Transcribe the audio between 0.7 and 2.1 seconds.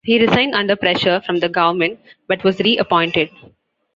pressure from the government